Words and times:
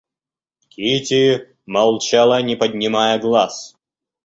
Кити 0.71 1.47
молчала, 1.67 2.41
не 2.41 2.55
поднимая 2.55 3.19
глаз. 3.19 3.75